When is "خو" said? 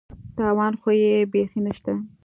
0.81-0.89